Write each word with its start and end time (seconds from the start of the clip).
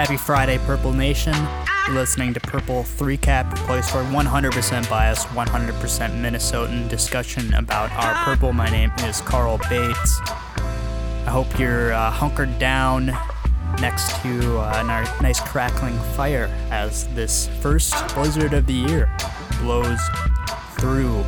Happy 0.00 0.16
Friday, 0.16 0.56
Purple 0.56 0.94
Nation. 0.94 1.34
You're 1.86 1.96
listening 1.96 2.32
to 2.32 2.40
Purple 2.40 2.84
3 2.84 3.18
Cap, 3.18 3.54
your 3.54 3.66
place 3.66 3.90
for 3.90 3.98
100% 3.98 4.88
biased, 4.88 5.26
100% 5.26 5.74
Minnesotan 6.22 6.88
discussion 6.88 7.52
about 7.52 7.92
our 7.92 8.14
purple. 8.24 8.54
My 8.54 8.70
name 8.70 8.90
is 9.00 9.20
Carl 9.20 9.58
Bates. 9.68 10.18
I 10.22 11.28
hope 11.28 11.58
you're 11.58 11.92
uh, 11.92 12.10
hunkered 12.10 12.58
down 12.58 13.08
next 13.78 14.22
to 14.22 14.60
uh, 14.60 14.82
a 14.82 15.22
nice 15.22 15.38
crackling 15.38 15.98
fire 16.16 16.46
as 16.70 17.06
this 17.08 17.48
first 17.60 17.92
blizzard 18.14 18.54
of 18.54 18.64
the 18.64 18.72
year 18.72 19.14
blows 19.60 20.00
through. 20.78 21.22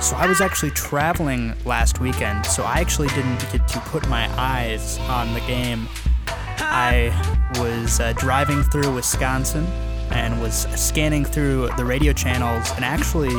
So 0.00 0.14
I 0.14 0.28
was 0.28 0.40
actually 0.40 0.70
traveling 0.70 1.52
last 1.64 1.98
weekend, 1.98 2.46
so 2.46 2.62
I 2.62 2.76
actually 2.78 3.08
didn't 3.08 3.40
get 3.50 3.66
to 3.66 3.80
put 3.80 4.08
my 4.08 4.30
eyes 4.40 5.00
on 5.00 5.34
the 5.34 5.40
game. 5.40 5.88
I 6.58 7.10
was 7.58 8.00
uh, 8.00 8.12
driving 8.16 8.62
through 8.62 8.94
Wisconsin 8.94 9.64
and 10.10 10.40
was 10.40 10.66
scanning 10.74 11.24
through 11.24 11.68
the 11.76 11.84
radio 11.84 12.12
channels 12.12 12.70
and 12.72 12.84
actually, 12.84 13.34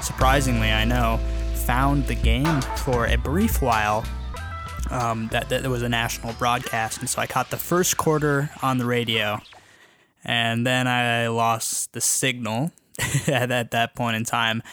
surprisingly, 0.00 0.70
I 0.70 0.84
know, 0.84 1.18
found 1.54 2.06
the 2.06 2.14
game 2.14 2.60
for 2.78 3.06
a 3.06 3.16
brief 3.16 3.62
while. 3.62 4.04
Um, 4.90 5.28
that, 5.28 5.48
that 5.50 5.64
was 5.68 5.82
a 5.82 5.88
national 5.88 6.32
broadcast, 6.32 6.98
and 6.98 7.08
so 7.08 7.22
I 7.22 7.28
caught 7.28 7.50
the 7.50 7.56
first 7.56 7.96
quarter 7.96 8.50
on 8.60 8.78
the 8.78 8.84
radio, 8.84 9.40
and 10.24 10.66
then 10.66 10.88
I 10.88 11.28
lost 11.28 11.92
the 11.92 12.00
signal 12.00 12.72
at, 13.28 13.52
at 13.52 13.70
that 13.70 13.94
point 13.94 14.16
in 14.16 14.24
time. 14.24 14.64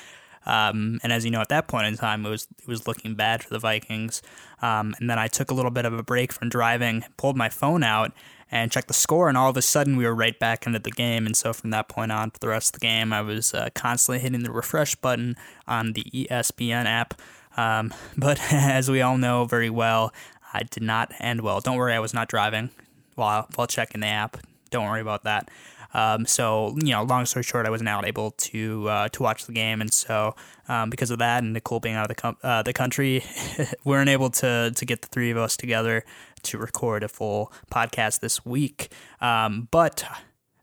Um, 0.48 1.00
and 1.04 1.12
as 1.12 1.26
you 1.26 1.32
know, 1.32 1.42
at 1.42 1.50
that 1.50 1.68
point 1.68 1.88
in 1.88 1.98
time, 1.98 2.26
it 2.26 2.30
was 2.30 2.48
it 2.60 2.68
was 2.68 2.88
looking 2.88 3.14
bad 3.14 3.44
for 3.44 3.50
the 3.50 3.60
Vikings. 3.60 4.22
Um, 4.62 4.96
and 5.00 5.10
then 5.10 5.20
I 5.20 5.28
took 5.28 5.52
a 5.52 5.54
little 5.54 5.72
bit 5.72 5.86
of 5.86 5.94
a 5.94 6.02
break 6.02 6.32
from 6.32 6.50
driving, 6.50 7.04
pulled 7.18 7.36
my 7.36 7.50
phone 7.50 7.84
out, 7.84 8.14
and 8.50 8.72
checked 8.72 8.88
the 8.88 8.94
score. 8.94 9.28
And 9.28 9.38
all 9.38 9.50
of 9.50 9.58
a 9.58 9.62
sudden, 9.62 9.98
we 9.98 10.06
were 10.06 10.16
right 10.16 10.38
back 10.40 10.66
into 10.66 10.80
the 10.80 10.90
game. 10.90 11.26
And 11.26 11.36
so 11.36 11.52
from 11.54 11.70
that 11.72 11.90
point 11.90 12.12
on, 12.12 12.32
for 12.32 12.40
the 12.40 12.48
rest 12.48 12.70
of 12.74 12.80
the 12.80 12.86
game, 12.86 13.12
I 13.12 13.22
was 13.22 13.54
uh, 13.54 13.70
constantly 13.76 14.20
hitting 14.20 14.44
the 14.44 14.52
refresh 14.52 14.96
button 14.96 15.36
on 15.68 15.94
the 15.94 16.04
ESPN 16.06 16.86
app. 16.86 17.14
Um, 17.58 17.94
but 18.18 18.40
as 18.52 18.90
we 18.90 19.02
all 19.02 19.18
know 19.18 19.46
very 19.46 19.70
well, 19.70 20.14
I 20.54 20.64
did 20.64 20.84
not 20.84 21.12
end 21.20 21.42
well. 21.42 21.60
Don't 21.60 21.76
worry, 21.76 21.94
I 21.94 22.00
was 22.00 22.14
not 22.14 22.30
driving 22.30 22.70
while 23.16 23.48
while 23.56 23.68
checking 23.68 24.02
the 24.02 24.08
app. 24.08 24.38
Don't 24.70 24.86
worry 24.86 25.02
about 25.02 25.24
that. 25.24 25.50
Um, 25.98 26.28
so 26.28 26.76
you 26.78 26.92
know, 26.92 27.02
long 27.04 27.26
story 27.26 27.42
short, 27.42 27.66
I 27.66 27.72
was 27.72 27.82
not 27.82 28.06
able 28.06 28.32
to 28.32 28.88
uh, 28.88 29.10
to 29.10 29.24
watch 29.24 29.48
the 29.48 29.52
game, 29.52 29.82
and 29.82 29.92
so 29.92 30.36
um, 30.68 30.92
because 30.92 31.10
of 31.10 31.18
that, 31.18 31.44
and 31.44 31.54
Nicole 31.54 31.80
being 31.80 31.96
out 31.96 32.04
of 32.04 32.10
the 32.10 32.16
com- 32.16 32.38
uh, 32.44 32.62
the 32.62 32.72
country, 32.72 33.24
we 33.58 33.66
weren't 33.84 34.10
able 34.10 34.30
to 34.30 34.72
to 34.76 34.86
get 34.86 35.02
the 35.02 35.08
three 35.08 35.32
of 35.32 35.38
us 35.38 35.58
together 35.58 36.04
to 36.44 36.60
record 36.60 37.04
a 37.04 37.08
full 37.08 37.52
podcast 37.72 38.20
this 38.20 38.46
week. 38.46 38.92
Um, 39.20 39.70
but 39.72 40.04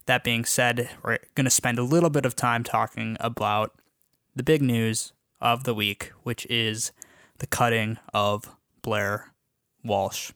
that 0.05 0.23
being 0.23 0.45
said, 0.45 0.89
we're 1.03 1.17
going 1.35 1.45
to 1.45 1.51
spend 1.51 1.79
a 1.79 1.83
little 1.83 2.09
bit 2.09 2.25
of 2.25 2.33
time 2.33 2.63
talking 2.63 3.17
about 3.19 3.73
the 4.33 4.43
big 4.43 4.61
news 4.61 5.11
of 5.41 5.65
the 5.65 5.73
week, 5.73 6.13
which 6.23 6.45
is 6.49 6.93
the 7.39 7.47
cutting 7.47 7.97
of 8.13 8.55
Blair 8.81 9.33
Walsh. 9.83 10.31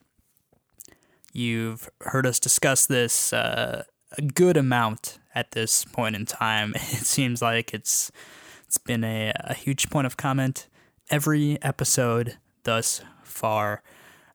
You've 1.31 1.89
heard 2.02 2.25
us 2.25 2.39
discuss 2.39 2.86
this 2.86 3.31
uh, 3.31 3.83
a 4.17 4.21
good 4.21 4.57
amount 4.57 5.19
at 5.35 5.52
this 5.52 5.85
point 5.85 6.15
in 6.15 6.25
time. 6.25 6.73
It 6.75 7.05
seems 7.05 7.41
like 7.41 7.73
it's 7.73 8.11
it's 8.65 8.77
been 8.77 9.03
a, 9.03 9.33
a 9.35 9.53
huge 9.53 9.89
point 9.89 10.05
of 10.05 10.17
comment 10.17 10.67
every 11.09 11.61
episode 11.63 12.37
thus 12.63 13.02
far. 13.23 13.81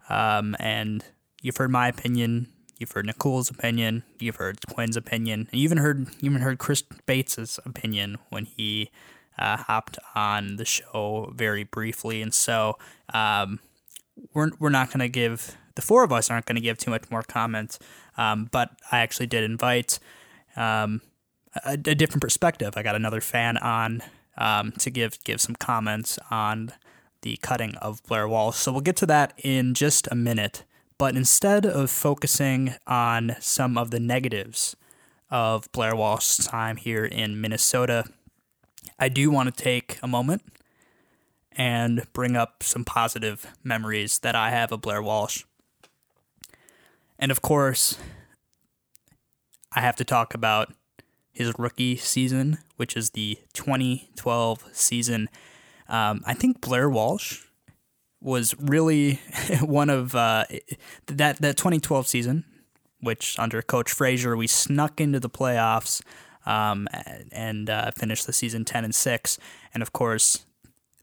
Um, 0.08 0.56
and 0.58 1.04
you've 1.40 1.56
heard 1.56 1.70
my 1.70 1.88
opinion, 1.88 2.48
you've 2.78 2.92
heard 2.92 3.06
Nicole's 3.06 3.48
opinion, 3.48 4.02
you've 4.18 4.36
heard 4.36 4.58
Quinn's 4.68 4.96
opinion, 4.96 5.48
and 5.50 5.60
you 5.60 5.64
even 5.64 5.78
heard 5.78 6.08
you 6.20 6.30
even 6.30 6.42
heard 6.42 6.58
Chris 6.58 6.82
Bates's 7.06 7.60
opinion 7.64 8.18
when 8.30 8.44
he 8.44 8.90
uh, 9.38 9.56
hopped 9.56 9.98
on 10.14 10.56
the 10.56 10.64
show 10.64 11.32
very 11.34 11.64
briefly. 11.64 12.22
And 12.22 12.34
so 12.34 12.76
um, 13.12 13.60
we're 14.32 14.50
we're 14.58 14.70
not 14.70 14.90
to 15.00 15.08
give 15.08 15.56
the 15.74 15.82
four 15.82 16.04
of 16.04 16.12
us 16.12 16.30
aren't 16.30 16.46
to 16.46 16.54
give 16.54 16.78
too 16.78 16.90
much 16.90 17.10
more 17.10 17.22
comment 17.22 17.78
um, 18.16 18.48
but 18.50 18.70
I 18.92 19.00
actually 19.00 19.26
did 19.26 19.44
invite 19.44 19.98
um, 20.56 21.00
a, 21.64 21.72
a, 21.72 21.94
different 21.94 22.22
perspective. 22.22 22.74
I 22.76 22.82
got 22.82 22.94
another 22.94 23.20
fan 23.20 23.56
on 23.58 24.02
um, 24.38 24.72
to 24.72 24.90
give 24.90 25.22
give 25.24 25.40
some 25.40 25.56
comments 25.56 26.18
on 26.30 26.72
the 27.22 27.36
cutting 27.38 27.74
of 27.76 28.02
Blair 28.04 28.28
Walsh. 28.28 28.58
So 28.58 28.70
we'll 28.70 28.82
get 28.82 28.96
to 28.96 29.06
that 29.06 29.32
in 29.42 29.74
just 29.74 30.06
a 30.10 30.14
minute. 30.14 30.64
But 30.98 31.16
instead 31.16 31.66
of 31.66 31.90
focusing 31.90 32.74
on 32.86 33.36
some 33.40 33.76
of 33.76 33.90
the 33.90 33.98
negatives 33.98 34.76
of 35.30 35.70
Blair 35.72 35.96
Walsh's 35.96 36.46
time 36.46 36.76
here 36.76 37.04
in 37.04 37.40
Minnesota, 37.40 38.04
I 38.98 39.08
do 39.08 39.30
want 39.30 39.54
to 39.54 39.62
take 39.62 39.98
a 40.02 40.06
moment 40.06 40.42
and 41.50 42.06
bring 42.12 42.36
up 42.36 42.62
some 42.62 42.84
positive 42.84 43.46
memories 43.62 44.18
that 44.20 44.34
I 44.34 44.50
have 44.50 44.70
of 44.70 44.82
Blair 44.82 45.02
Walsh. 45.02 45.44
And 47.18 47.30
of 47.30 47.42
course, 47.42 47.98
I 49.72 49.80
have 49.80 49.96
to 49.96 50.04
talk 50.04 50.34
about 50.34 50.72
his 51.32 51.52
rookie 51.58 51.96
season, 51.96 52.58
which 52.76 52.96
is 52.96 53.10
the 53.10 53.38
2012 53.52 54.64
season. 54.72 55.28
Um, 55.88 56.22
I 56.26 56.34
think 56.34 56.60
Blair 56.60 56.88
Walsh 56.88 57.42
was 58.20 58.54
really 58.58 59.20
one 59.60 59.90
of 59.90 60.14
uh, 60.14 60.44
that 61.06 61.38
that 61.38 61.56
2012 61.56 62.06
season, 62.06 62.44
which 63.00 63.38
under 63.38 63.60
Coach 63.62 63.92
Frazier 63.92 64.36
we 64.36 64.46
snuck 64.46 65.00
into 65.00 65.20
the 65.20 65.30
playoffs 65.30 66.00
um, 66.46 66.88
and 67.32 67.68
uh, 67.68 67.90
finished 67.92 68.26
the 68.26 68.32
season 68.32 68.64
10 68.64 68.84
and 68.84 68.94
six. 68.94 69.38
And 69.72 69.82
of 69.82 69.92
course, 69.92 70.46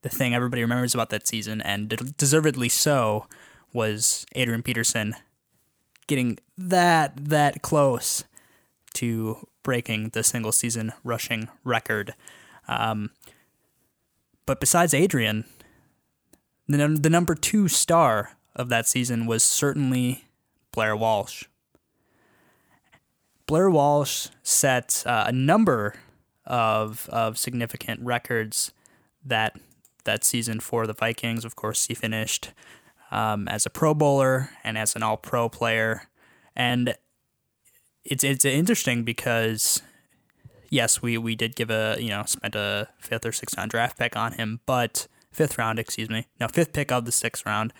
the 0.01 0.09
thing 0.09 0.33
everybody 0.33 0.61
remembers 0.61 0.93
about 0.93 1.09
that 1.09 1.27
season, 1.27 1.61
and 1.61 2.15
deservedly 2.17 2.69
so, 2.69 3.27
was 3.73 4.25
Adrian 4.35 4.63
Peterson 4.63 5.15
getting 6.11 6.37
that 6.57 7.15
that 7.15 7.61
close 7.61 8.25
to 8.93 9.47
breaking 9.63 10.09
the 10.09 10.23
single 10.23 10.51
season 10.51 10.91
rushing 11.05 11.47
record. 11.63 12.13
Um, 12.67 13.11
but 14.45 14.59
besides 14.59 14.93
Adrian, 14.93 15.45
the, 16.67 16.85
the 16.99 17.09
number 17.09 17.33
two 17.33 17.69
star 17.69 18.35
of 18.53 18.67
that 18.67 18.89
season 18.89 19.25
was 19.25 19.41
certainly 19.41 20.25
Blair 20.73 20.97
Walsh. 20.97 21.45
Blair 23.45 23.69
Walsh 23.69 24.27
set 24.43 25.03
uh, 25.05 25.23
a 25.27 25.31
number 25.31 25.95
of 26.45 27.07
of 27.07 27.37
significant 27.37 28.01
records 28.01 28.73
that 29.23 29.57
that 30.03 30.25
season 30.25 30.59
for 30.59 30.85
the 30.85 30.93
Vikings. 30.93 31.45
Of 31.45 31.55
course, 31.55 31.85
he 31.85 31.93
finished 31.93 32.51
um, 33.11 33.47
as 33.47 33.65
a 33.65 33.69
Pro 33.69 33.93
Bowler 33.93 34.49
and 34.63 34.77
as 34.77 34.95
an 34.95 35.03
All 35.03 35.17
Pro 35.17 35.49
player, 35.49 36.03
and 36.55 36.95
it's 38.03 38.23
it's 38.23 38.45
interesting 38.45 39.03
because 39.03 39.81
yes, 40.69 41.01
we 41.01 41.17
we 41.17 41.35
did 41.35 41.55
give 41.55 41.69
a 41.69 41.97
you 41.99 42.09
know 42.09 42.23
spent 42.25 42.55
a 42.55 42.87
fifth 42.97 43.25
or 43.25 43.31
sixth 43.31 43.57
round 43.57 43.71
draft 43.71 43.99
pick 43.99 44.15
on 44.15 44.33
him, 44.33 44.61
but 44.65 45.07
fifth 45.31 45.57
round, 45.57 45.77
excuse 45.77 46.09
me, 46.09 46.27
no 46.39 46.47
fifth 46.47 46.73
pick 46.73 46.91
of 46.91 47.05
the 47.05 47.11
sixth 47.11 47.45
round. 47.45 47.73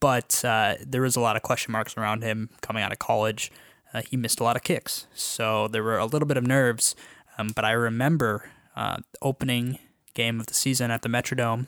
But 0.00 0.44
uh, 0.44 0.74
there 0.84 1.02
was 1.02 1.16
a 1.16 1.20
lot 1.20 1.36
of 1.36 1.42
question 1.42 1.72
marks 1.72 1.96
around 1.96 2.22
him 2.22 2.50
coming 2.60 2.82
out 2.82 2.92
of 2.92 2.98
college. 2.98 3.52
Uh, 3.94 4.02
he 4.08 4.16
missed 4.16 4.40
a 4.40 4.44
lot 4.44 4.56
of 4.56 4.62
kicks, 4.62 5.06
so 5.14 5.68
there 5.68 5.82
were 5.82 5.98
a 5.98 6.06
little 6.06 6.26
bit 6.28 6.36
of 6.36 6.46
nerves. 6.46 6.94
Um, 7.38 7.48
but 7.54 7.64
I 7.64 7.72
remember 7.72 8.50
uh, 8.76 8.98
opening 9.22 9.78
game 10.14 10.40
of 10.40 10.46
the 10.46 10.54
season 10.54 10.90
at 10.90 11.02
the 11.02 11.08
Metrodome 11.08 11.66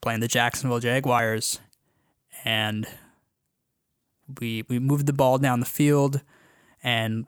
playing 0.00 0.20
the 0.20 0.28
Jacksonville 0.28 0.80
Jaguars, 0.80 1.60
and 2.44 2.86
we 4.40 4.64
we 4.68 4.78
moved 4.78 5.06
the 5.06 5.12
ball 5.12 5.38
down 5.38 5.60
the 5.60 5.66
field, 5.66 6.22
and 6.82 7.26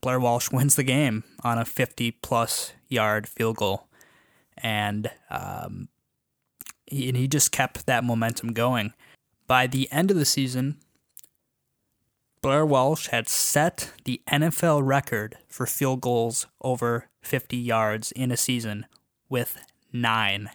Blair 0.00 0.20
Walsh 0.20 0.50
wins 0.50 0.76
the 0.76 0.82
game 0.82 1.24
on 1.42 1.58
a 1.58 1.64
50 1.64 2.12
plus 2.12 2.72
yard 2.88 3.28
field 3.28 3.56
goal, 3.56 3.88
and 4.56 5.10
um, 5.30 5.88
he, 6.86 7.08
and 7.08 7.16
he 7.16 7.28
just 7.28 7.52
kept 7.52 7.86
that 7.86 8.04
momentum 8.04 8.52
going. 8.52 8.92
By 9.46 9.66
the 9.66 9.90
end 9.92 10.10
of 10.10 10.16
the 10.16 10.24
season, 10.24 10.78
Blair 12.42 12.66
Walsh 12.66 13.08
had 13.08 13.28
set 13.28 13.92
the 14.04 14.20
NFL 14.28 14.86
record 14.86 15.38
for 15.48 15.66
field 15.66 16.00
goals 16.00 16.46
over 16.60 17.08
50 17.22 17.56
yards 17.56 18.12
in 18.12 18.30
a 18.30 18.36
season 18.36 18.86
with 19.28 19.58
nine. 19.92 20.50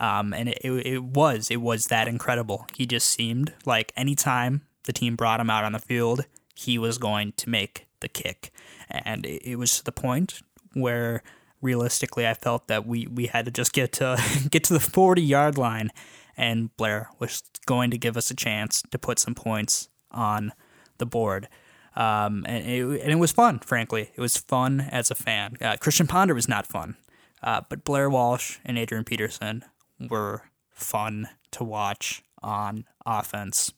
Um, 0.00 0.32
and 0.32 0.48
it, 0.48 0.58
it 0.64 1.04
was 1.04 1.50
it 1.50 1.60
was 1.60 1.86
that 1.86 2.08
incredible. 2.08 2.66
He 2.76 2.86
just 2.86 3.08
seemed 3.08 3.52
like 3.64 3.92
anytime 3.96 4.62
the 4.84 4.92
team 4.92 5.16
brought 5.16 5.40
him 5.40 5.50
out 5.50 5.64
on 5.64 5.72
the 5.72 5.78
field, 5.78 6.24
he 6.54 6.78
was 6.78 6.98
going 6.98 7.32
to 7.36 7.48
make 7.48 7.86
the 8.00 8.08
kick, 8.08 8.52
and 8.90 9.24
it, 9.24 9.42
it 9.44 9.56
was 9.56 9.78
to 9.78 9.84
the 9.84 9.92
point 9.92 10.42
where 10.72 11.22
realistically 11.64 12.28
I 12.28 12.34
felt 12.34 12.68
that 12.68 12.86
we, 12.86 13.06
we 13.06 13.26
had 13.26 13.46
to 13.46 13.50
just 13.50 13.72
get 13.72 13.92
to 13.94 14.22
get 14.50 14.64
to 14.64 14.72
the 14.72 14.80
40 14.80 15.22
yard 15.22 15.58
line, 15.58 15.90
and 16.36 16.76
Blair 16.76 17.10
was 17.18 17.42
going 17.66 17.90
to 17.90 17.98
give 17.98 18.16
us 18.16 18.30
a 18.30 18.36
chance 18.36 18.82
to 18.90 18.98
put 18.98 19.18
some 19.18 19.34
points 19.34 19.88
on 20.10 20.52
the 20.98 21.06
board. 21.06 21.48
Um, 21.96 22.44
and, 22.46 22.66
it, 22.66 22.84
and 23.02 23.12
it 23.12 23.18
was 23.18 23.32
fun, 23.32 23.60
frankly. 23.60 24.10
It 24.14 24.20
was 24.20 24.36
fun 24.36 24.80
as 24.80 25.10
a 25.10 25.14
fan. 25.14 25.56
Uh, 25.60 25.76
Christian 25.78 26.08
Ponder 26.08 26.34
was 26.34 26.48
not 26.48 26.66
fun, 26.66 26.96
uh, 27.42 27.62
but 27.68 27.84
Blair 27.84 28.10
Walsh 28.10 28.58
and 28.64 28.76
Adrian 28.76 29.04
Peterson 29.04 29.64
were 29.98 30.42
fun 30.70 31.28
to 31.52 31.64
watch 31.64 32.22
on 32.42 32.84
offense. 33.06 33.72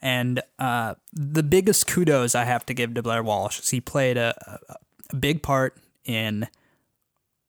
And 0.00 0.40
uh, 0.58 0.94
the 1.12 1.42
biggest 1.42 1.86
kudos 1.86 2.34
I 2.34 2.44
have 2.44 2.64
to 2.66 2.74
give 2.74 2.94
to 2.94 3.02
Blair 3.02 3.22
Walsh 3.22 3.58
is 3.60 3.70
he 3.70 3.80
played 3.80 4.16
a, 4.16 4.34
a, 4.68 5.16
big 5.16 5.42
part 5.42 5.76
in 6.04 6.46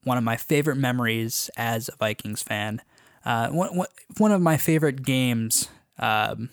one 0.03 0.17
of 0.17 0.23
my 0.23 0.37
favorite 0.37 0.77
memories 0.77 1.49
as 1.57 1.89
a 1.89 1.95
Vikings 1.97 2.41
fan. 2.41 2.81
Uh, 3.25 3.49
one, 3.49 3.85
one 4.17 4.31
of 4.31 4.41
my 4.41 4.57
favorite 4.57 5.03
games 5.03 5.67
um, 5.99 6.49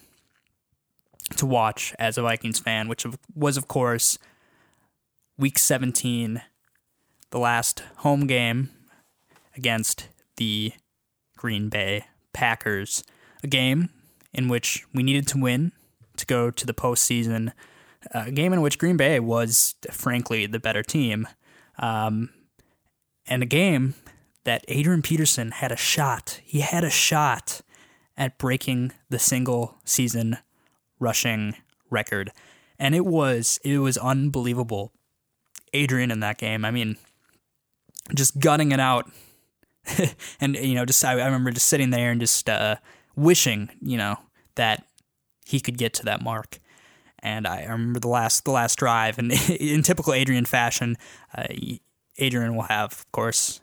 to 1.36 1.46
watch 1.46 1.94
as 1.98 2.18
a 2.18 2.22
Vikings 2.22 2.58
fan, 2.58 2.88
which 2.88 3.06
was, 3.34 3.56
of 3.56 3.68
course, 3.68 4.18
week 5.38 5.58
17, 5.58 6.42
the 7.30 7.38
last 7.38 7.82
home 7.98 8.26
game 8.26 8.70
against 9.56 10.08
the 10.36 10.72
Green 11.36 11.68
Bay 11.68 12.06
Packers. 12.32 13.04
A 13.42 13.46
game 13.46 13.90
in 14.32 14.48
which 14.48 14.84
we 14.92 15.02
needed 15.02 15.26
to 15.28 15.38
win 15.38 15.72
to 16.16 16.26
go 16.26 16.50
to 16.50 16.66
the 16.66 16.74
postseason. 16.74 17.52
A 18.12 18.30
game 18.30 18.52
in 18.52 18.60
which 18.60 18.78
Green 18.78 18.96
Bay 18.96 19.20
was, 19.20 19.74
frankly, 19.90 20.46
the 20.46 20.60
better 20.60 20.82
team. 20.82 21.26
Um, 21.78 22.30
and 23.26 23.42
a 23.42 23.46
game 23.46 23.94
that 24.44 24.64
Adrian 24.68 25.02
Peterson 25.02 25.50
had 25.50 25.72
a 25.72 25.76
shot. 25.76 26.40
He 26.44 26.60
had 26.60 26.84
a 26.84 26.90
shot 26.90 27.60
at 28.16 28.38
breaking 28.38 28.92
the 29.10 29.18
single 29.18 29.76
season 29.84 30.38
rushing 30.98 31.56
record. 31.90 32.30
And 32.78 32.94
it 32.94 33.04
was 33.04 33.58
it 33.64 33.78
was 33.78 33.98
unbelievable. 33.98 34.92
Adrian 35.72 36.10
in 36.10 36.20
that 36.20 36.38
game. 36.38 36.64
I 36.64 36.70
mean, 36.70 36.96
just 38.14 38.38
gutting 38.38 38.72
it 38.72 38.80
out. 38.80 39.10
and 40.40 40.56
you 40.56 40.74
know, 40.74 40.84
just 40.84 41.04
I, 41.04 41.12
I, 41.12 41.24
remember 41.26 41.50
just 41.50 41.66
sitting 41.66 41.90
there 41.90 42.10
and 42.10 42.20
just 42.20 42.48
uh, 42.48 42.76
wishing, 43.14 43.70
you 43.80 43.96
know, 43.96 44.16
that 44.56 44.84
he 45.44 45.60
could 45.60 45.78
get 45.78 45.92
to 45.94 46.04
that 46.04 46.22
mark. 46.22 46.58
And 47.20 47.46
I 47.46 47.62
remember 47.62 48.00
the 48.00 48.08
last 48.08 48.44
the 48.44 48.50
last 48.50 48.76
drive, 48.76 49.18
and 49.18 49.32
in 49.50 49.82
typical 49.82 50.12
Adrian 50.12 50.44
fashion, 50.44 50.96
uh, 51.36 51.46
Adrian 52.18 52.54
will 52.54 52.64
have, 52.64 52.92
of 52.92 53.12
course, 53.12 53.60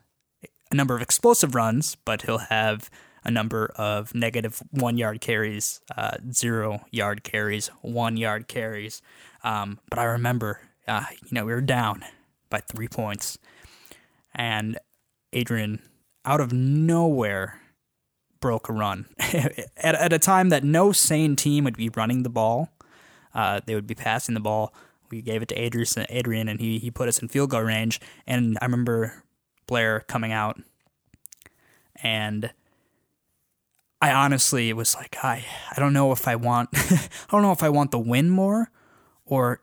a 0.71 0.75
number 0.75 0.95
of 0.95 1.01
explosive 1.01 1.55
runs, 1.55 1.95
but 2.03 2.23
he'll 2.23 2.37
have 2.39 2.89
a 3.23 3.31
number 3.31 3.71
of 3.75 4.13
negative 4.13 4.61
one 4.71 4.97
yard 4.97 5.21
carries, 5.21 5.81
uh, 5.95 6.17
zero 6.31 6.85
yard 6.91 7.23
carries, 7.23 7.67
one 7.81 8.17
yard 8.17 8.47
carries. 8.47 9.01
Um, 9.43 9.79
but 9.89 9.99
I 9.99 10.03
remember, 10.05 10.59
uh, 10.87 11.05
you 11.21 11.29
know, 11.31 11.45
we 11.45 11.53
were 11.53 11.61
down 11.61 12.03
by 12.49 12.59
three 12.59 12.87
points, 12.87 13.37
and 14.33 14.77
Adrian, 15.31 15.81
out 16.25 16.39
of 16.39 16.53
nowhere, 16.53 17.61
broke 18.39 18.69
a 18.69 18.73
run 18.73 19.07
at, 19.19 19.95
at 19.95 20.13
a 20.13 20.19
time 20.19 20.49
that 20.49 20.63
no 20.63 20.91
sane 20.91 21.35
team 21.35 21.63
would 21.63 21.77
be 21.77 21.89
running 21.89 22.23
the 22.23 22.29
ball. 22.29 22.69
Uh, 23.33 23.61
they 23.65 23.75
would 23.75 23.87
be 23.87 23.95
passing 23.95 24.33
the 24.33 24.39
ball. 24.39 24.73
We 25.09 25.21
gave 25.21 25.41
it 25.41 25.47
to 25.49 25.55
Adrian, 25.55 26.05
Adrian, 26.09 26.47
and 26.47 26.59
he 26.59 26.79
he 26.79 26.89
put 26.89 27.07
us 27.07 27.19
in 27.19 27.27
field 27.27 27.51
goal 27.51 27.61
range. 27.61 27.99
And 28.25 28.57
I 28.61 28.65
remember 28.65 29.23
Blair 29.67 30.01
coming 30.01 30.31
out, 30.31 30.59
and 32.01 32.51
I 34.01 34.11
honestly 34.11 34.73
was 34.73 34.95
like, 34.95 35.17
I 35.23 35.45
I 35.75 35.79
don't 35.79 35.93
know 35.93 36.11
if 36.11 36.27
I 36.27 36.35
want 36.35 36.69
I 36.75 37.09
don't 37.31 37.41
know 37.41 37.51
if 37.51 37.63
I 37.63 37.69
want 37.69 37.91
the 37.91 37.99
win 37.99 38.29
more, 38.29 38.71
or 39.25 39.61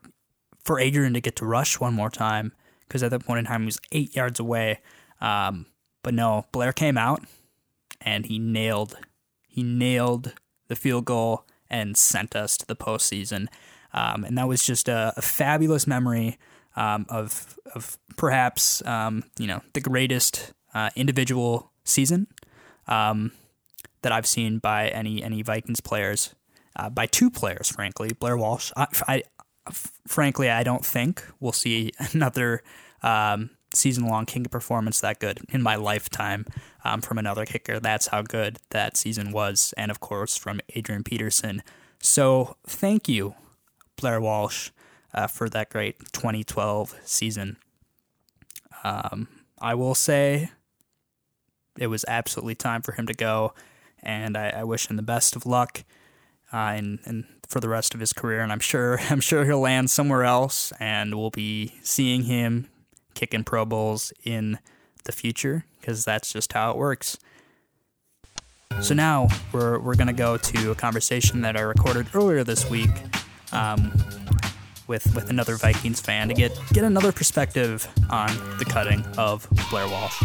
for 0.64 0.78
Adrian 0.78 1.14
to 1.14 1.20
get 1.20 1.36
to 1.36 1.44
rush 1.44 1.80
one 1.80 1.94
more 1.94 2.10
time 2.10 2.52
because 2.86 3.02
at 3.02 3.10
that 3.10 3.24
point 3.24 3.40
in 3.40 3.44
time 3.46 3.62
he 3.62 3.66
was 3.66 3.80
eight 3.92 4.14
yards 4.14 4.40
away. 4.40 4.80
Um, 5.20 5.66
but 6.02 6.14
no, 6.14 6.46
Blair 6.52 6.72
came 6.72 6.98
out 6.98 7.24
and 8.00 8.26
he 8.26 8.38
nailed 8.38 8.96
he 9.46 9.62
nailed 9.62 10.32
the 10.68 10.76
field 10.76 11.04
goal 11.04 11.44
and 11.68 11.96
sent 11.96 12.36
us 12.36 12.56
to 12.56 12.66
the 12.66 12.76
postseason. 12.76 13.48
Um, 13.92 14.24
and 14.24 14.38
that 14.38 14.46
was 14.46 14.64
just 14.64 14.88
a, 14.88 15.12
a 15.16 15.22
fabulous 15.22 15.86
memory 15.86 16.38
um, 16.76 17.06
of 17.08 17.58
of 17.74 17.98
perhaps 18.16 18.84
um, 18.86 19.24
you 19.38 19.46
know 19.46 19.60
the 19.72 19.80
greatest 19.80 20.52
uh, 20.74 20.90
individual 20.94 21.72
season 21.84 22.28
um, 22.86 23.32
that 24.02 24.12
I've 24.12 24.26
seen 24.26 24.58
by 24.58 24.88
any 24.88 25.22
any 25.22 25.42
Vikings 25.42 25.80
players, 25.80 26.34
uh, 26.76 26.88
by 26.90 27.06
two 27.06 27.30
players, 27.30 27.68
frankly, 27.68 28.12
Blair 28.12 28.36
Walsh. 28.36 28.72
I, 28.76 28.86
I 29.08 29.22
frankly 30.06 30.48
I 30.48 30.62
don't 30.62 30.84
think 30.84 31.24
we'll 31.40 31.52
see 31.52 31.92
another 32.12 32.62
um, 33.02 33.50
season 33.74 34.06
long 34.06 34.26
kicker 34.26 34.48
performance 34.48 35.00
that 35.00 35.20
good 35.20 35.40
in 35.50 35.62
my 35.62 35.76
lifetime 35.76 36.46
um, 36.84 37.00
from 37.00 37.18
another 37.18 37.44
kicker. 37.44 37.78
That's 37.80 38.08
how 38.08 38.22
good 38.22 38.58
that 38.70 38.96
season 38.96 39.32
was, 39.32 39.74
and 39.76 39.90
of 39.90 40.00
course 40.00 40.36
from 40.36 40.60
Adrian 40.74 41.04
Peterson. 41.04 41.62
So 42.00 42.56
thank 42.66 43.08
you, 43.08 43.34
Blair 43.96 44.20
Walsh, 44.20 44.70
uh, 45.14 45.26
for 45.26 45.48
that 45.50 45.70
great 45.70 45.98
2012 46.12 46.98
season. 47.04 47.56
Um, 48.82 49.28
I 49.60 49.74
will 49.74 49.94
say 49.94 50.50
it 51.78 51.88
was 51.88 52.04
absolutely 52.08 52.54
time 52.54 52.82
for 52.82 52.92
him 52.92 53.06
to 53.06 53.14
go, 53.14 53.54
and 54.02 54.36
I, 54.36 54.50
I 54.50 54.64
wish 54.64 54.88
him 54.88 54.96
the 54.96 55.02
best 55.02 55.36
of 55.36 55.46
luck. 55.46 55.84
Uh, 56.52 56.74
and, 56.74 56.98
and 57.04 57.24
for 57.46 57.60
the 57.60 57.68
rest 57.68 57.94
of 57.94 58.00
his 58.00 58.12
career, 58.12 58.40
and 58.40 58.50
I'm 58.50 58.60
sure 58.60 58.98
I'm 59.10 59.20
sure 59.20 59.44
he'll 59.44 59.60
land 59.60 59.90
somewhere 59.90 60.24
else, 60.24 60.72
and 60.80 61.14
we'll 61.14 61.30
be 61.30 61.74
seeing 61.82 62.24
him 62.24 62.68
kicking 63.14 63.44
Pro 63.44 63.64
Bowls 63.64 64.12
in 64.24 64.58
the 65.04 65.12
future 65.12 65.64
because 65.80 66.04
that's 66.04 66.32
just 66.32 66.52
how 66.52 66.70
it 66.70 66.76
works. 66.76 67.18
So 68.80 68.94
now 68.94 69.28
we're 69.52 69.78
we're 69.78 69.96
gonna 69.96 70.12
go 70.12 70.36
to 70.36 70.70
a 70.70 70.74
conversation 70.74 71.42
that 71.42 71.56
I 71.56 71.60
recorded 71.60 72.06
earlier 72.14 72.44
this 72.44 72.70
week 72.70 72.90
um, 73.52 73.92
with 74.86 75.14
with 75.14 75.28
another 75.28 75.56
Vikings 75.56 76.00
fan 76.00 76.28
to 76.28 76.34
get 76.34 76.58
get 76.72 76.84
another 76.84 77.12
perspective 77.12 77.86
on 78.08 78.30
the 78.58 78.64
cutting 78.64 79.04
of 79.18 79.46
Blair 79.70 79.86
Walsh. 79.88 80.22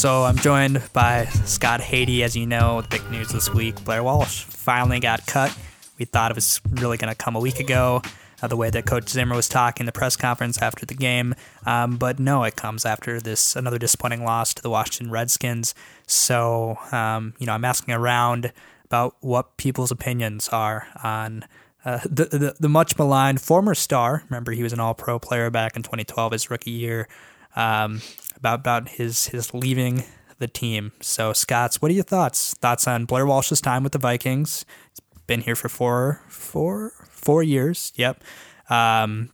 So 0.00 0.24
I'm 0.24 0.38
joined 0.38 0.82
by 0.94 1.26
Scott 1.26 1.80
Haity, 1.80 2.22
as 2.22 2.34
you 2.34 2.46
know, 2.46 2.82
big 2.88 3.02
news 3.10 3.28
this 3.28 3.52
week. 3.52 3.84
Blair 3.84 4.02
Walsh 4.02 4.44
finally 4.44 4.98
got 4.98 5.26
cut. 5.26 5.54
We 5.98 6.06
thought 6.06 6.30
it 6.30 6.36
was 6.36 6.58
really 6.70 6.96
going 6.96 7.12
to 7.12 7.14
come 7.14 7.36
a 7.36 7.38
week 7.38 7.60
ago, 7.60 8.00
uh, 8.42 8.46
the 8.46 8.56
way 8.56 8.70
that 8.70 8.86
Coach 8.86 9.10
Zimmer 9.10 9.36
was 9.36 9.46
talking 9.46 9.82
in 9.82 9.84
the 9.84 9.92
press 9.92 10.16
conference 10.16 10.56
after 10.62 10.86
the 10.86 10.94
game. 10.94 11.34
Um, 11.66 11.98
but 11.98 12.18
no, 12.18 12.44
it 12.44 12.56
comes 12.56 12.86
after 12.86 13.20
this 13.20 13.54
another 13.54 13.76
disappointing 13.78 14.24
loss 14.24 14.54
to 14.54 14.62
the 14.62 14.70
Washington 14.70 15.10
Redskins. 15.10 15.74
So 16.06 16.78
um, 16.92 17.34
you 17.38 17.44
know, 17.44 17.52
I'm 17.52 17.66
asking 17.66 17.92
around 17.92 18.54
about 18.86 19.16
what 19.20 19.58
people's 19.58 19.90
opinions 19.90 20.48
are 20.48 20.88
on. 21.04 21.44
Uh, 21.84 22.00
the, 22.04 22.24
the, 22.24 22.56
the 22.58 22.68
much 22.70 22.96
maligned 22.96 23.42
former 23.42 23.74
star. 23.74 24.22
Remember, 24.30 24.52
he 24.52 24.62
was 24.62 24.72
an 24.72 24.80
All 24.80 24.94
Pro 24.94 25.18
player 25.18 25.50
back 25.50 25.76
in 25.76 25.82
2012, 25.82 26.32
his 26.32 26.50
rookie 26.50 26.70
year. 26.70 27.06
Um, 27.54 28.00
about 28.40 28.60
about 28.60 28.88
his 28.88 29.28
his 29.28 29.54
leaving 29.54 30.04
the 30.40 30.48
team. 30.48 30.90
So, 31.00 31.32
Scott's, 31.32 31.80
what 31.80 31.90
are 31.90 31.94
your 31.94 32.02
thoughts? 32.02 32.54
Thoughts 32.54 32.88
on 32.88 33.04
Blair 33.04 33.26
Walsh's 33.26 33.60
time 33.60 33.84
with 33.84 33.92
the 33.92 33.98
Vikings? 33.98 34.64
He's 34.90 35.22
been 35.26 35.42
here 35.42 35.54
for 35.54 35.68
four, 35.68 36.22
four, 36.28 36.92
four 37.10 37.42
years. 37.42 37.92
Yep. 37.94 38.24
Um, 38.68 39.30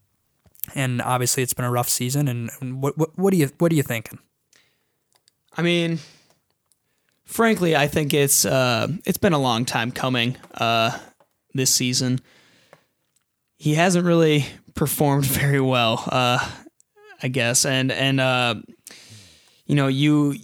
and 0.74 1.00
obviously, 1.00 1.42
it's 1.42 1.54
been 1.54 1.64
a 1.64 1.70
rough 1.70 1.88
season. 1.88 2.28
And 2.28 2.82
what, 2.82 2.98
what, 2.98 3.16
what 3.16 3.30
do 3.30 3.38
you, 3.38 3.50
what 3.58 3.72
are 3.72 3.74
you 3.74 3.84
thinking? 3.84 4.18
I 5.56 5.62
mean, 5.62 6.00
frankly, 7.24 7.76
I 7.76 7.86
think 7.86 8.12
it's, 8.12 8.44
uh, 8.44 8.88
it's 9.06 9.18
been 9.18 9.32
a 9.32 9.38
long 9.38 9.64
time 9.64 9.92
coming, 9.92 10.36
uh, 10.54 10.98
this 11.54 11.70
season. 11.70 12.20
He 13.56 13.74
hasn't 13.74 14.04
really 14.04 14.44
performed 14.74 15.24
very 15.26 15.60
well, 15.60 16.02
uh, 16.08 16.46
I 17.22 17.28
guess. 17.28 17.64
And, 17.64 17.90
and, 17.90 18.20
uh, 18.20 18.56
you 19.66 19.74
know, 19.74 19.88
you 19.88 20.36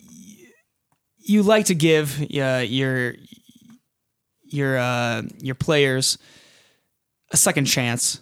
you 1.25 1.43
like 1.43 1.67
to 1.67 1.75
give 1.75 2.21
uh, 2.21 2.65
your 2.67 3.15
your 4.45 4.77
uh, 4.79 5.23
your 5.41 5.55
players 5.55 6.19
a 7.31 7.37
second 7.37 7.67
chance, 7.67 8.21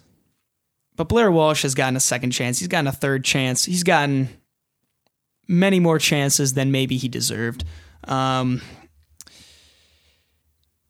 but 0.95 1.09
Blair 1.09 1.31
Walsh 1.31 1.63
has 1.63 1.75
gotten 1.75 1.95
a 1.95 2.01
second 2.01 2.31
chance. 2.31 2.59
He's 2.59 2.67
gotten 2.67 2.87
a 2.87 2.91
third 2.91 3.23
chance. 3.25 3.65
He's 3.65 3.83
gotten 3.83 4.29
many 5.47 5.79
more 5.79 5.99
chances 5.99 6.53
than 6.53 6.71
maybe 6.71 6.97
he 6.97 7.09
deserved. 7.09 7.65
Um, 8.05 8.61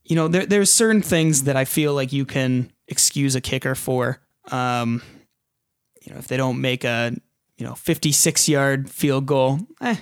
you 0.03 0.15
know, 0.15 0.27
there 0.27 0.45
there's 0.45 0.71
certain 0.71 1.01
things 1.01 1.43
that 1.43 1.55
I 1.55 1.65
feel 1.65 1.93
like 1.93 2.11
you 2.11 2.25
can 2.25 2.71
excuse 2.87 3.35
a 3.35 3.41
kicker 3.41 3.75
for. 3.75 4.21
Um, 4.51 5.01
you 6.01 6.11
know, 6.11 6.19
if 6.19 6.27
they 6.27 6.37
don't 6.37 6.59
make 6.59 6.83
a 6.83 7.15
you 7.61 7.67
know 7.67 7.75
56 7.75 8.49
yard 8.49 8.89
field 8.89 9.27
goal, 9.27 9.59
eh, 9.81 9.97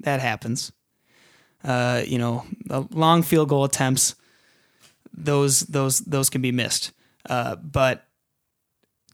that 0.00 0.20
happens. 0.20 0.70
Uh, 1.64 2.02
you 2.06 2.18
know, 2.18 2.44
long 2.90 3.22
field 3.22 3.48
goal 3.48 3.64
attempts, 3.64 4.16
those 5.10 5.60
those 5.60 6.00
those 6.00 6.28
can 6.28 6.42
be 6.42 6.52
missed. 6.52 6.92
Uh, 7.26 7.56
but 7.56 8.06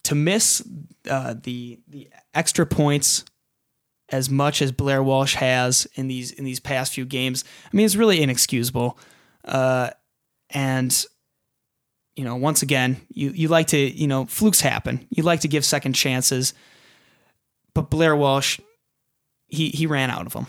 to 0.02 0.16
miss 0.16 0.66
uh, 1.08 1.36
the 1.44 1.78
the 1.86 2.08
extra 2.34 2.66
points 2.66 3.24
as 4.08 4.28
much 4.28 4.62
as 4.62 4.72
Blair 4.72 5.00
Walsh 5.00 5.36
has 5.36 5.86
in 5.94 6.08
these 6.08 6.32
in 6.32 6.44
these 6.44 6.58
past 6.58 6.92
few 6.92 7.04
games, 7.04 7.44
I 7.72 7.76
mean, 7.76 7.86
it's 7.86 7.94
really 7.94 8.20
inexcusable. 8.20 8.98
Uh, 9.44 9.90
and 10.50 11.06
you 12.16 12.24
know, 12.24 12.34
once 12.34 12.62
again, 12.62 12.96
you 13.10 13.30
you 13.30 13.46
like 13.46 13.68
to 13.68 13.78
you 13.78 14.08
know 14.08 14.26
flukes 14.26 14.60
happen. 14.60 15.06
You 15.10 15.22
like 15.22 15.42
to 15.42 15.48
give 15.48 15.64
second 15.64 15.92
chances, 15.92 16.52
but 17.74 17.90
Blair 17.90 18.16
Walsh, 18.16 18.60
he 19.46 19.70
he 19.70 19.86
ran 19.86 20.10
out 20.10 20.26
of 20.26 20.32
them. 20.32 20.46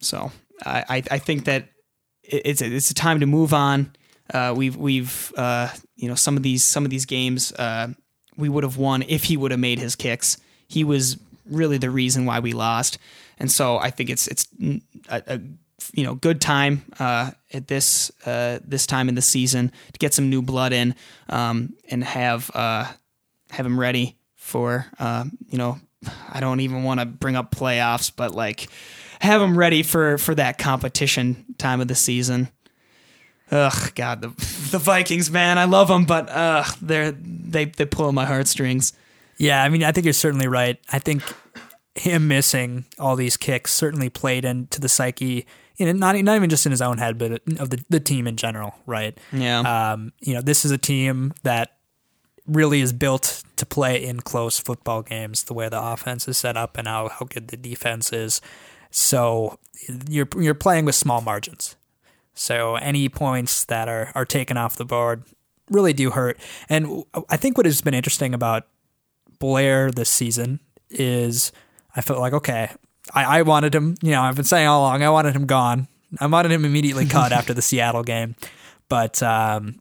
So 0.00 0.32
I 0.64 1.02
I, 1.10 1.18
think 1.18 1.44
that 1.44 1.68
it's 2.22 2.62
a, 2.62 2.66
it's 2.66 2.90
a 2.90 2.94
time 2.94 3.20
to 3.20 3.26
move 3.26 3.52
on. 3.52 3.92
Uh, 4.32 4.54
we've 4.56 4.76
we've 4.76 5.32
uh, 5.36 5.68
you 5.96 6.08
know 6.08 6.14
some 6.14 6.36
of 6.36 6.42
these 6.42 6.64
some 6.64 6.84
of 6.84 6.90
these 6.90 7.06
games 7.06 7.52
uh, 7.52 7.88
we 8.36 8.48
would 8.48 8.64
have 8.64 8.76
won 8.76 9.02
if 9.08 9.24
he 9.24 9.36
would 9.36 9.50
have 9.50 9.60
made 9.60 9.78
his 9.78 9.96
kicks. 9.96 10.38
He 10.68 10.84
was 10.84 11.18
really 11.46 11.78
the 11.78 11.90
reason 11.90 12.26
why 12.26 12.40
we 12.40 12.52
lost, 12.52 12.98
and 13.38 13.50
so 13.50 13.78
I 13.78 13.90
think 13.90 14.10
it's 14.10 14.28
it's 14.28 14.46
a, 15.08 15.22
a 15.26 15.40
you 15.92 16.04
know 16.04 16.14
good 16.14 16.40
time 16.40 16.84
uh, 16.98 17.32
at 17.52 17.66
this 17.66 18.12
uh, 18.26 18.60
this 18.64 18.86
time 18.86 19.08
in 19.08 19.14
the 19.14 19.22
season 19.22 19.72
to 19.92 19.98
get 19.98 20.14
some 20.14 20.30
new 20.30 20.42
blood 20.42 20.72
in 20.72 20.94
um, 21.28 21.74
and 21.88 22.04
have 22.04 22.50
uh, 22.54 22.86
have 23.50 23.66
him 23.66 23.78
ready 23.78 24.16
for 24.36 24.86
you 25.48 25.58
know 25.58 25.78
I 26.32 26.40
don't 26.40 26.60
even 26.60 26.82
want 26.82 27.00
to 27.00 27.06
bring 27.06 27.36
up 27.36 27.54
playoffs, 27.54 28.10
but 28.14 28.34
like 28.34 28.68
have 29.20 29.40
them 29.40 29.56
ready 29.56 29.82
for 29.82 30.18
for 30.18 30.34
that 30.34 30.58
competition 30.58 31.44
time 31.58 31.80
of 31.80 31.88
the 31.88 31.94
season. 31.94 32.48
Ugh, 33.50 33.94
God, 33.94 34.20
the 34.22 34.28
the 34.70 34.78
Vikings, 34.78 35.30
man, 35.30 35.58
I 35.58 35.64
love 35.64 35.88
them, 35.88 36.04
but 36.04 36.28
ugh, 36.30 36.76
they're 36.80 37.12
they 37.12 37.66
they 37.66 37.84
pull 37.84 38.12
my 38.12 38.24
heartstrings. 38.24 38.92
Yeah, 39.36 39.62
I 39.62 39.68
mean, 39.68 39.82
I 39.82 39.92
think 39.92 40.04
you're 40.04 40.12
certainly 40.12 40.48
right. 40.48 40.78
I 40.92 40.98
think 40.98 41.22
him 41.94 42.28
missing 42.28 42.84
all 42.98 43.16
these 43.16 43.36
kicks 43.36 43.72
certainly 43.72 44.08
played 44.08 44.44
into 44.44 44.80
the 44.80 44.88
psyche, 44.88 45.46
you 45.76 45.86
know, 45.86 45.92
not 45.92 46.14
not 46.16 46.36
even 46.36 46.48
just 46.48 46.64
in 46.64 46.70
his 46.72 46.82
own 46.82 46.98
head, 46.98 47.18
but 47.18 47.42
of 47.58 47.70
the 47.70 47.84
the 47.88 48.00
team 48.00 48.26
in 48.26 48.36
general, 48.36 48.74
right? 48.86 49.18
Yeah. 49.32 49.60
Um, 49.92 50.12
you 50.20 50.34
know, 50.34 50.40
this 50.40 50.64
is 50.64 50.70
a 50.70 50.78
team 50.78 51.32
that 51.42 51.76
really 52.50 52.80
is 52.80 52.92
built 52.92 53.42
to 53.56 53.66
play 53.66 54.02
in 54.02 54.20
close 54.20 54.58
football 54.58 55.02
games, 55.02 55.44
the 55.44 55.54
way 55.54 55.68
the 55.68 55.80
offense 55.80 56.26
is 56.28 56.36
set 56.36 56.56
up 56.56 56.76
and 56.76 56.88
how, 56.88 57.08
how 57.08 57.26
good 57.26 57.48
the 57.48 57.56
defense 57.56 58.12
is. 58.12 58.40
So 58.90 59.58
you're 60.08 60.28
you're 60.36 60.54
playing 60.54 60.84
with 60.84 60.94
small 60.94 61.20
margins. 61.20 61.76
So 62.34 62.76
any 62.76 63.08
points 63.08 63.64
that 63.66 63.88
are, 63.88 64.12
are 64.14 64.24
taken 64.24 64.56
off 64.56 64.76
the 64.76 64.84
board 64.84 65.24
really 65.70 65.92
do 65.92 66.10
hurt. 66.10 66.38
And 66.68 67.04
I 67.28 67.36
think 67.36 67.56
what 67.56 67.66
has 67.66 67.80
been 67.80 67.94
interesting 67.94 68.34
about 68.34 68.66
Blair 69.38 69.90
this 69.90 70.10
season 70.10 70.60
is 70.90 71.52
I 71.94 72.00
felt 72.00 72.18
like, 72.18 72.32
okay, 72.32 72.70
I, 73.14 73.38
I 73.38 73.42
wanted 73.42 73.74
him, 73.74 73.96
you 74.02 74.12
know, 74.12 74.22
I've 74.22 74.36
been 74.36 74.44
saying 74.44 74.66
all 74.66 74.80
along, 74.80 75.02
I 75.02 75.10
wanted 75.10 75.34
him 75.34 75.46
gone. 75.46 75.88
I 76.18 76.26
wanted 76.26 76.50
him 76.50 76.64
immediately 76.64 77.06
cut 77.06 77.32
after 77.32 77.54
the 77.54 77.62
Seattle 77.62 78.02
game. 78.02 78.34
But, 78.88 79.22
um, 79.22 79.80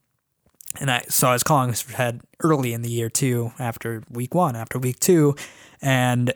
and 0.79 0.91
I, 0.91 1.03
so 1.09 1.29
I 1.29 1.33
was 1.33 1.43
calling 1.43 1.69
his 1.69 1.81
head 1.81 2.21
early 2.41 2.73
in 2.73 2.81
the 2.81 2.89
year 2.89 3.09
too, 3.09 3.51
after 3.57 4.03
week 4.09 4.35
one, 4.35 4.55
after 4.55 4.77
week 4.77 4.99
two. 4.99 5.35
And 5.81 6.33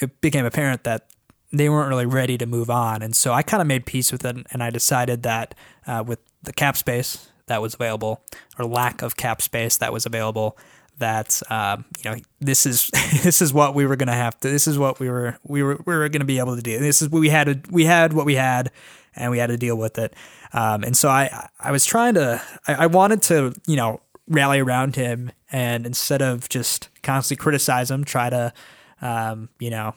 it 0.00 0.20
became 0.20 0.44
apparent 0.44 0.84
that 0.84 1.08
they 1.52 1.68
weren't 1.68 1.88
really 1.88 2.06
ready 2.06 2.38
to 2.38 2.46
move 2.46 2.70
on. 2.70 3.02
And 3.02 3.16
so 3.16 3.32
I 3.32 3.42
kind 3.42 3.60
of 3.60 3.66
made 3.66 3.86
peace 3.86 4.12
with 4.12 4.24
it. 4.24 4.36
And 4.50 4.62
I 4.62 4.70
decided 4.70 5.22
that 5.24 5.54
uh, 5.86 6.04
with 6.06 6.20
the 6.42 6.52
cap 6.52 6.76
space 6.76 7.28
that 7.46 7.62
was 7.62 7.74
available, 7.74 8.22
or 8.58 8.66
lack 8.66 9.02
of 9.02 9.16
cap 9.16 9.42
space 9.42 9.76
that 9.78 9.92
was 9.92 10.06
available, 10.06 10.56
that 10.98 11.42
um, 11.50 11.84
you 12.02 12.10
know 12.10 12.16
this 12.40 12.66
is 12.66 12.88
this 13.22 13.42
is 13.42 13.52
what 13.52 13.74
we 13.74 13.86
were 13.86 13.96
going 13.96 14.08
to 14.08 14.14
have 14.14 14.38
to. 14.40 14.48
This 14.48 14.66
is 14.66 14.78
what 14.78 14.98
we 14.98 15.08
were 15.08 15.38
we 15.44 15.62
were 15.62 15.80
we 15.84 15.94
were 15.94 16.08
going 16.08 16.20
to 16.20 16.26
be 16.26 16.38
able 16.38 16.56
to 16.56 16.62
do. 16.62 16.78
This 16.78 17.02
is 17.02 17.08
what 17.08 17.20
we 17.20 17.28
had 17.28 17.70
we 17.70 17.84
had 17.84 18.12
what 18.12 18.26
we 18.26 18.34
had, 18.34 18.70
and 19.16 19.30
we 19.30 19.38
had 19.38 19.48
to 19.48 19.56
deal 19.56 19.76
with 19.76 19.98
it. 19.98 20.14
Um, 20.52 20.84
and 20.84 20.96
so 20.96 21.08
I 21.08 21.48
I 21.58 21.72
was 21.72 21.84
trying 21.84 22.14
to 22.14 22.40
I, 22.66 22.74
I 22.74 22.86
wanted 22.86 23.22
to 23.22 23.52
you 23.66 23.76
know 23.76 24.00
rally 24.28 24.58
around 24.58 24.96
him 24.96 25.30
and 25.52 25.86
instead 25.86 26.22
of 26.22 26.48
just 26.48 26.88
constantly 27.02 27.40
criticize 27.42 27.90
him, 27.90 28.04
try 28.04 28.30
to 28.30 28.52
um, 29.00 29.48
you 29.58 29.70
know 29.70 29.94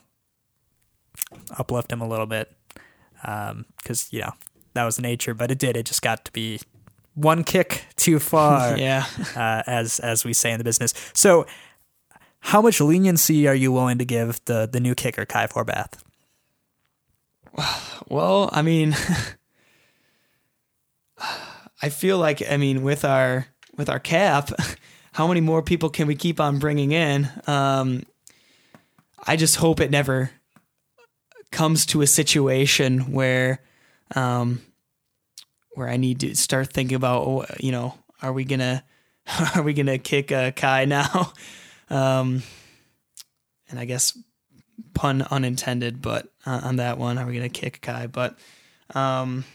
uplift 1.58 1.92
him 1.92 2.02
a 2.02 2.08
little 2.08 2.26
bit 2.26 2.52
because 3.22 3.52
um, 3.52 3.66
you 4.12 4.22
know 4.22 4.32
that 4.74 4.84
was 4.84 4.98
the 4.98 5.02
nature. 5.02 5.34
But 5.34 5.52
it 5.52 5.60
did. 5.60 5.76
It 5.76 5.86
just 5.86 6.02
got 6.02 6.26
to 6.26 6.32
be 6.32 6.60
one 7.16 7.44
kick 7.44 7.86
too 7.96 8.20
far. 8.32 8.78
yeah, 8.78 9.06
uh, 9.36 9.64
as 9.68 10.00
as 10.00 10.26
we 10.26 10.34
say 10.34 10.52
in 10.52 10.58
the 10.58 10.64
business. 10.64 10.94
So, 11.14 11.46
how 12.40 12.62
much 12.62 12.80
leniency 12.80 13.48
are 13.48 13.56
you 13.56 13.72
willing 13.72 13.98
to 13.98 14.06
give 14.06 14.44
the 14.46 14.70
the 14.72 14.80
new 14.80 14.96
kicker 14.96 15.26
Kai 15.26 15.48
Forbath? 15.48 15.94
Well, 18.08 18.50
I 18.52 18.62
mean, 18.62 18.96
I 21.82 21.90
feel 21.90 22.18
like 22.18 22.42
I 22.50 22.58
mean 22.58 22.84
with 22.84 23.06
our 23.06 23.48
with 23.78 23.90
our 23.90 24.00
cap, 24.00 24.50
how 25.14 25.28
many 25.28 25.42
more 25.42 25.62
people 25.62 25.90
can 25.90 26.08
we 26.08 26.16
keep 26.16 26.40
on 26.40 26.60
bringing 26.60 26.92
in? 26.92 27.30
Um, 27.48 28.04
I 29.26 29.36
just 29.36 29.58
hope 29.58 29.80
it 29.80 29.92
never 29.92 30.32
comes 31.52 31.86
to 31.88 32.02
a 32.02 32.08
situation 32.08 33.12
where 33.12 33.62
um, 34.16 34.62
where 35.72 35.88
I 35.88 35.98
need 35.98 36.20
to 36.22 36.36
start 36.36 36.74
thinking 36.74 36.96
about 36.96 37.24
oh, 37.24 37.46
you 37.60 37.72
know 37.72 37.96
are 38.22 38.34
we 38.34 38.44
gonna 38.44 38.84
are 39.56 39.64
we 39.64 39.74
gonna 39.74 39.98
kick 39.98 40.32
uh, 40.32 40.52
Kai 40.52 40.86
now? 40.86 41.34
um, 41.90 42.44
and 43.70 43.80
I 43.80 43.86
guess 43.86 44.18
pun 44.94 45.22
unintended, 45.22 46.02
but 46.02 46.28
uh, 46.50 46.62
on 46.64 46.78
that 46.78 46.98
one, 46.98 47.18
are 47.18 47.26
we 47.26 47.36
gonna 47.36 47.50
kick 47.50 47.80
Kai? 47.82 48.08
But 48.08 48.38
um, 48.96 49.46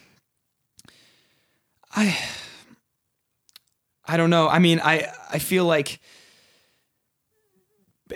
I 1.94 2.16
I 4.06 4.16
don't 4.16 4.30
know. 4.30 4.48
I 4.48 4.58
mean, 4.58 4.80
I 4.80 5.08
I 5.30 5.38
feel 5.38 5.64
like 5.64 5.98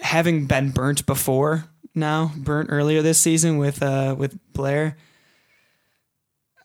having 0.01 0.47
been 0.47 0.71
burnt 0.71 1.07
before 1.07 1.65
now, 1.95 2.31
burnt 2.37 2.69
earlier 2.71 3.03
this 3.03 3.19
season 3.19 3.59
with 3.59 3.83
uh 3.83 4.15
with 4.17 4.39
Blair. 4.53 4.97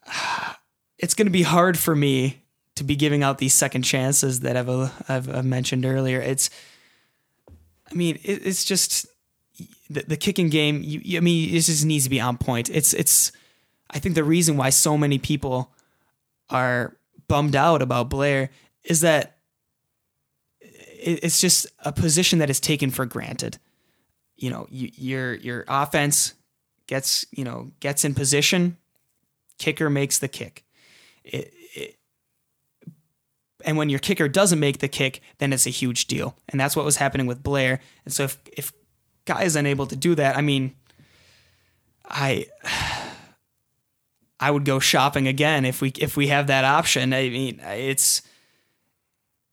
It's 1.00 1.16
going 1.16 1.28
to 1.28 1.32
be 1.32 1.44
hard 1.44 1.78
for 1.78 1.98
me 1.98 2.44
to 2.76 2.84
be 2.86 2.96
giving 2.96 3.24
out 3.24 3.38
these 3.38 3.54
second 3.54 3.82
chances 3.82 4.40
that 4.40 4.56
I've 4.56 4.70
I've, 5.10 5.28
I've 5.30 5.44
mentioned 5.44 5.86
earlier. 5.86 6.22
It's, 6.22 6.50
I 7.92 7.94
mean, 7.94 8.20
it, 8.24 8.48
it's 8.48 8.64
just 8.64 9.06
the, 9.94 10.04
the 10.08 10.18
kicking 10.18 10.50
game. 10.50 10.82
You, 10.84 11.02
you, 11.04 11.18
I 11.18 11.22
mean, 11.22 11.50
it 11.50 11.62
just 11.62 11.86
needs 11.86 12.04
to 12.06 12.10
be 12.10 12.20
on 12.20 12.38
point. 12.38 12.70
It's 12.70 12.94
it's. 12.94 13.32
I 13.90 14.00
think 14.00 14.16
the 14.16 14.24
reason 14.24 14.58
why 14.58 14.72
so 14.72 14.98
many 14.98 15.20
people 15.20 15.72
are 16.50 16.98
bummed 17.28 17.56
out 17.56 17.82
about 17.82 18.10
Blair 18.10 18.50
is 18.84 19.02
that 19.02 19.38
it's 21.04 21.40
just 21.40 21.68
a 21.80 21.92
position 21.92 22.40
that 22.40 22.50
is 22.50 22.60
taken 22.60 22.90
for 22.90 23.06
granted. 23.06 23.58
You 24.36 24.50
know, 24.50 24.68
you, 24.70 24.90
your 24.96 25.36
your 25.36 25.66
offense 25.68 26.34
gets 26.88 27.26
you 27.32 27.44
know 27.44 27.72
gets 27.80 28.04
in 28.04 28.16
position, 28.16 28.78
kicker 29.58 29.90
makes 29.90 30.20
the 30.20 30.28
kick. 30.28 30.64
It, 31.24 31.54
it, 31.76 31.96
and 33.66 33.78
when 33.78 33.90
your 33.90 34.00
kicker 34.00 34.28
doesn't 34.28 34.60
make 34.60 34.80
the 34.80 34.88
kick, 34.88 35.22
then 35.38 35.54
it's 35.54 35.66
a 35.66 35.72
huge 35.72 36.08
deal, 36.08 36.36
and 36.50 36.60
that's 36.60 36.76
what 36.76 36.86
was 36.86 36.98
happening 36.98 37.28
with 37.28 37.44
Blair. 37.44 37.80
And 38.06 38.14
so 38.14 38.24
if 38.24 38.38
if 38.58 38.74
Guy 39.26 39.44
is 39.44 39.56
unable 39.56 39.88
to 39.88 39.96
do 39.96 40.16
that, 40.16 40.38
I 40.38 40.42
mean, 40.42 40.76
I 42.06 42.46
I 44.40 44.52
would 44.52 44.66
go 44.66 44.80
shopping 44.80 45.28
again 45.28 45.64
if 45.64 45.82
we 45.82 45.94
if 45.98 46.18
we 46.18 46.28
have 46.28 46.48
that 46.48 46.66
option. 46.66 47.14
I 47.14 47.30
mean, 47.30 47.62
it's 47.64 48.22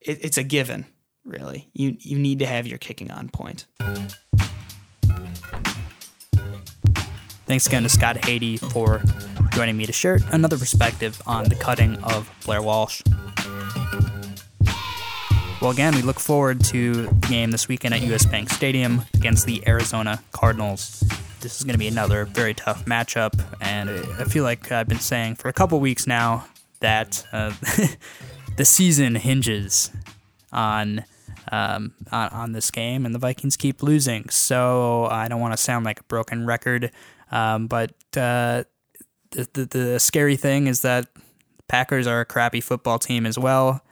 it, 0.01 0.25
it's 0.25 0.37
a 0.37 0.43
given, 0.43 0.87
really. 1.25 1.71
You 1.73 1.97
you 2.01 2.19
need 2.19 2.41
to 2.41 2.47
have 2.47 2.67
your 2.67 2.79
kicking 2.79 3.11
on 3.11 3.29
point. 3.29 3.67
Thanks 7.47 7.67
again 7.67 7.83
to 7.85 7.89
Scott 7.89 8.17
Hadey 8.17 8.59
for 8.73 9.03
joining 9.53 9.77
me 9.77 9.87
to 9.87 9.93
share 9.93 10.19
another 10.31 10.59
perspective 10.59 11.21
on 11.27 11.45
the 11.45 11.57
cutting 11.57 11.97
of 12.05 12.31
Blair 12.45 12.63
Walsh. 12.63 13.03
Well, 15.61 15.71
again, 15.71 15.95
we 15.95 16.01
look 16.01 16.19
forward 16.19 16.65
to 16.65 17.07
the 17.07 17.27
game 17.29 17.51
this 17.51 17.69
weekend 17.69 17.93
at 17.93 18.01
US 18.01 18.25
Bank 18.25 18.49
Stadium 18.49 19.03
against 19.13 19.45
the 19.45 19.63
Arizona 19.69 20.23
Cardinals. 20.33 21.05
This 21.41 21.59
is 21.59 21.65
going 21.65 21.75
to 21.75 21.79
be 21.79 21.87
another 21.87 22.25
very 22.25 22.55
tough 22.55 22.87
matchup, 22.87 23.39
and 23.61 23.91
I 23.91 24.25
feel 24.25 24.43
like 24.43 24.73
I've 24.73 24.89
been 24.89 25.01
saying 25.01 25.35
for 25.35 25.49
a 25.49 25.53
couple 25.53 25.79
weeks 25.79 26.07
now 26.07 26.47
that 26.81 27.27
uh, 27.31 27.53
the 28.57 28.65
season 28.65 29.17
hinges 29.17 29.91
on 30.51 31.05
um, 31.53 31.93
on, 32.11 32.53
this 32.53 32.71
game, 32.71 33.05
and 33.05 33.15
the 33.15 33.19
Vikings 33.19 33.59
keep 33.59 33.83
losing. 33.83 34.31
So 34.31 35.07
I 35.11 35.29
don't 35.29 35.41
want 35.41 35.53
to 35.53 35.59
sound 35.59 35.85
like 35.85 36.01
a 36.01 36.05
broken 36.05 36.47
record, 36.47 36.91
um, 37.31 37.67
but 37.67 37.91
uh, 38.17 38.65
the, 39.33 39.47
the, 39.53 39.65
the 39.67 40.01
scary 40.01 40.37
thing 40.37 40.69
is 40.69 40.81
that 40.83 41.09
Packers 41.69 42.07
are 42.07 42.21
a 42.21 42.25
crappy 42.25 42.63
football 42.63 42.99
team 42.99 43.27
as 43.27 43.39
well. 43.39 43.83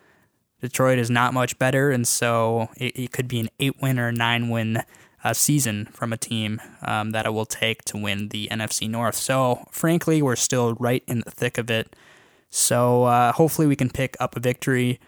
Detroit 0.61 0.99
is 0.99 1.11
not 1.11 1.33
much 1.35 1.59
better, 1.59 1.91
and 1.91 2.07
so 2.07 2.69
it, 2.77 2.99
it 2.99 3.13
could 3.13 3.29
be 3.29 3.41
an 3.41 3.49
eight 3.61 3.81
win 3.81 3.99
or 3.99 4.11
nine 4.11 4.49
win 4.49 4.83
uh, 5.25 5.33
season 5.33 5.87
from 5.87 6.13
a 6.13 6.17
team 6.17 6.61
um, 6.83 7.11
that 7.11 7.27
it 7.27 7.31
will 7.31 7.47
take 7.47 7.85
to 7.85 7.97
win 7.97 8.29
the 8.29 8.49
NFC 8.51 8.89
North. 8.89 9.15
So, 9.15 9.67
frankly, 9.71 10.23
we're 10.23 10.37
still 10.37 10.75
right 10.75 11.03
in 11.07 11.21
the 11.25 11.31
thick 11.31 11.59
of 11.59 11.71
it. 11.71 11.95
So, 12.51 13.05
uh, 13.05 13.33
hopefully, 13.33 13.67
we 13.67 13.77
can 13.77 13.91
pick 13.91 14.17
up 14.21 14.37
a 14.37 14.41
victory. 14.41 15.01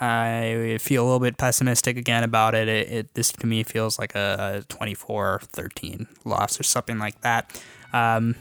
I 0.00 0.78
feel 0.80 1.04
a 1.04 1.06
little 1.06 1.20
bit 1.20 1.36
pessimistic 1.36 1.96
again 1.96 2.24
about 2.24 2.54
it. 2.54 2.68
it, 2.68 2.90
it 2.90 3.14
this 3.14 3.30
to 3.32 3.46
me 3.46 3.62
feels 3.62 3.98
like 3.98 4.14
a 4.14 4.64
24 4.68 5.40
13 5.44 6.08
loss 6.24 6.58
or 6.58 6.62
something 6.62 6.98
like 6.98 7.20
that. 7.20 7.62
Um, 7.92 8.34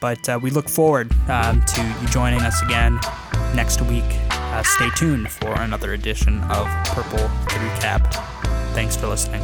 but 0.00 0.28
uh, 0.28 0.38
we 0.40 0.50
look 0.50 0.68
forward 0.68 1.12
um, 1.28 1.64
to 1.64 1.96
you 2.00 2.08
joining 2.08 2.40
us 2.40 2.62
again 2.62 3.00
next 3.54 3.80
week. 3.82 4.27
Uh, 4.50 4.62
stay 4.62 4.88
tuned 4.96 5.30
for 5.30 5.52
another 5.60 5.92
edition 5.92 6.42
of 6.44 6.66
Purple 6.86 7.28
3 7.48 7.58
Cap. 7.80 8.12
Thanks 8.74 8.96
for 8.96 9.06
listening. 9.06 9.42